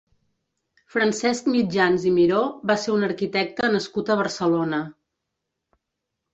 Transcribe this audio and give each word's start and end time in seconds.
Francesc 0.95 1.49
Mitjans 1.57 2.07
i 2.13 2.15
Miró 2.17 2.41
va 2.73 2.79
ser 2.87 2.95
un 2.95 3.07
arquitecte 3.11 3.71
nascut 3.77 4.13
a 4.13 4.19
Barcelona. 4.25 4.83